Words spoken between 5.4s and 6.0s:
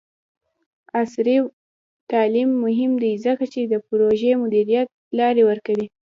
ورکوي.